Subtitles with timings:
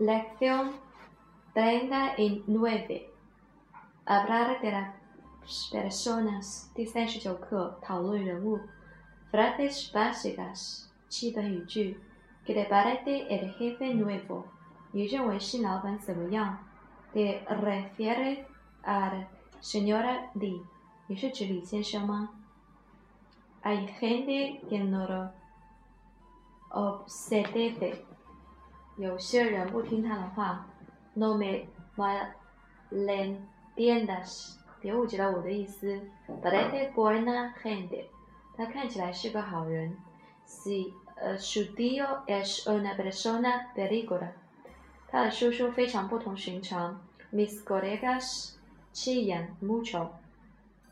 [0.00, 0.72] Lección
[1.52, 3.12] 39.
[4.06, 4.94] Hablar de las
[5.70, 6.70] personas.
[9.30, 10.90] Frases básicas.
[11.20, 11.74] que
[12.54, 14.46] te parece el jefe nuevo?
[17.12, 18.48] ¿Te refieres
[18.82, 19.28] la
[19.60, 20.62] señora Li?
[23.64, 25.30] Hay gente que no lo
[26.70, 28.06] obsedece
[28.96, 30.66] 有些人不听他的话。
[31.14, 31.66] No me
[32.90, 36.00] malentiendas，别误解了我的意思。
[36.42, 38.04] Parece buena gente，
[38.56, 39.96] 他看起来是个好人。
[40.46, 44.28] Si Es una persona peligrosa，
[45.08, 47.02] 他的叔叔非常不同寻常。
[47.32, 48.54] Mis colegas
[48.94, 50.08] chillan mucho，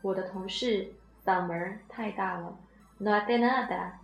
[0.03, 0.93] 我的同事
[1.25, 2.57] 嗓门太大了。
[2.99, 3.99] No hay nada。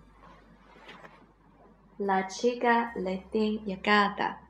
[1.99, 4.41] La chica le tiene llegada.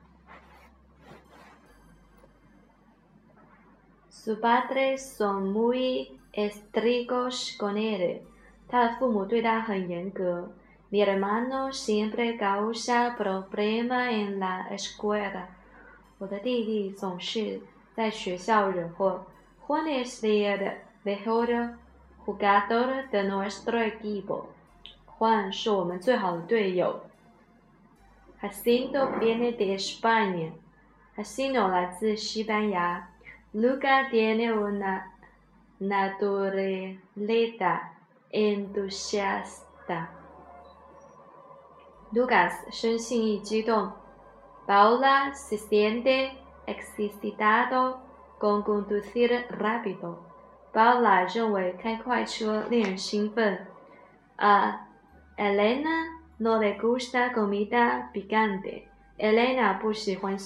[4.09, 8.23] Sus padres son muy estrictos con él.
[8.67, 10.53] Su padre es muy
[10.89, 15.47] Mi hermano siempre causa problemas en la escuela.
[16.19, 19.25] Mi hermano siempre causa
[19.67, 21.77] Juan es el mejor
[22.25, 24.49] jugador de nuestro equipo.
[25.05, 27.04] Juan es nuestro mejor jugador.
[28.47, 30.51] Jacinto viene de España.
[31.15, 31.67] Jacinto
[32.03, 33.09] España.
[33.53, 35.11] Luca tiene una
[35.79, 37.01] naturaleza
[38.29, 40.11] entusiasta.
[42.11, 42.53] Lucas
[44.67, 46.31] Paula se siente
[46.67, 47.97] excitado
[48.37, 50.19] con conducir rápido.
[50.71, 51.25] Paula
[55.37, 58.89] Elena, no le gusta comida picante.
[59.17, 60.37] Elena Juan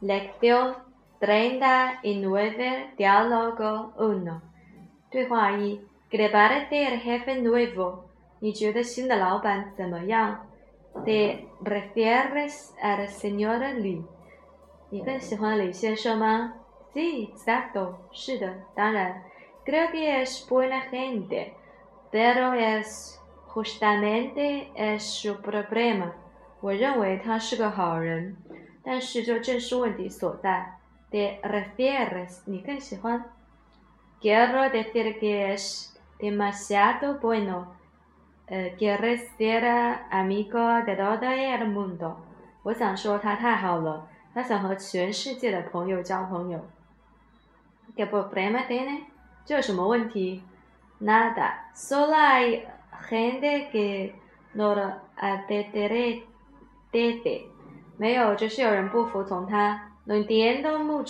[0.00, 0.74] lección
[1.20, 4.42] 39, diálogo 1.
[5.08, 5.78] tu ¿Qué
[6.24, 8.06] y parece el jefe nuevo?
[8.40, 8.72] y yo
[11.04, 14.04] te refieres a al señora Li?
[14.90, 16.54] 你更喜欢李先生吗？
[16.94, 17.94] Sí, exacto.
[18.12, 19.24] 是的，当然。
[19.66, 21.52] Creo que es buena gente,
[22.12, 23.18] pero es
[23.48, 26.12] justamente e s su problema.
[26.60, 28.36] 我认为他是个好人，
[28.84, 30.74] 但是这正是问题所在。
[31.10, 33.24] ¿De r q f i é r e s 你更喜欢
[34.22, 37.74] ？Quiero decir que es demasiado bueno.
[38.78, 39.64] Querré ser
[40.10, 42.14] amigo de todo el mundo.
[42.62, 46.64] 我想说他太好了，他想和全世界的朋友交朋友。
[47.96, 49.08] ¿Qué problema tiene?
[51.00, 51.70] Nada.
[51.74, 52.64] Solo hay
[53.08, 54.14] gente que
[54.54, 56.24] no lo obedece.
[60.06, 61.02] No entiendo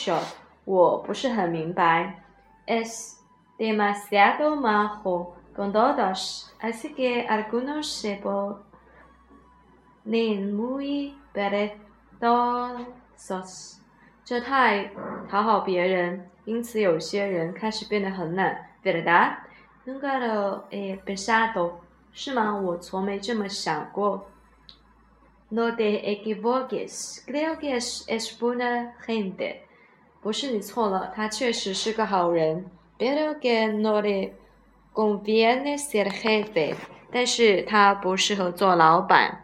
[2.66, 3.20] Es
[3.58, 13.73] demasiado majo con todos, así que algunos se ponen muy perezosos.
[14.24, 14.90] 这太
[15.28, 18.68] 讨好别人，因此有些人开始变得很懒。
[18.82, 19.34] verdad?
[19.86, 21.72] n'ganao e pensado?
[22.10, 22.56] 是吗？
[22.58, 24.26] 我从没这么想过。
[25.50, 29.56] no de egi voges, creo que es buena gente.
[30.22, 32.64] 不是你错了，他确实是个好人。
[32.98, 34.32] pero que no le
[34.94, 36.74] conviene ser jefe.
[37.12, 39.43] 但是他不适合做老板。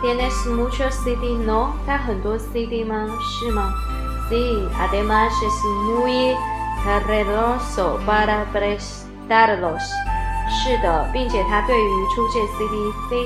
[0.00, 1.36] ¿Tienes muchos CD?
[1.36, 1.74] No.
[2.14, 2.86] muchos CD?
[4.30, 4.68] Sí.
[4.78, 6.34] Además es muy
[6.84, 9.82] carreroso para prestarlos.
[10.48, 13.22] 是的，并且他对于出借 CD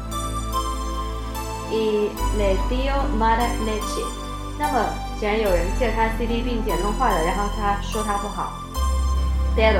[1.71, 1.71] El
[2.37, 4.03] e c h e o madera leche，
[4.59, 4.83] 那么
[5.17, 8.51] 既然有人借他 CD 并且弄坏了，然后他说他不好。
[9.55, 9.79] Pero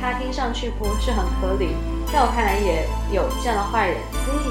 [0.00, 1.68] 他听上去不是很合理。
[2.12, 3.96] 在我看来也有这样的坏人。
[4.10, 4.50] Sí,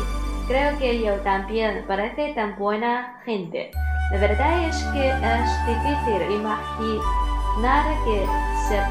[0.49, 3.71] creo que yo también, parece tan buena gente.
[4.13, 7.93] La verdad es que es difícil imaginar nada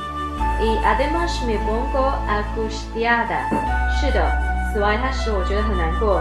[0.61, 3.47] Y además me pongo angustiada.
[4.01, 4.27] 是的，
[4.75, 6.21] 此外它使我觉得很难过。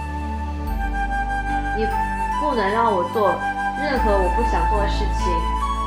[2.39, 3.29] 不能让我做
[3.79, 5.31] 任何我不想做的事情。